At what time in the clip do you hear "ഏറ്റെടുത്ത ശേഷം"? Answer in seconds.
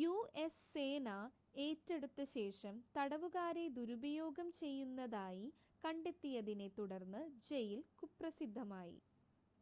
1.64-2.74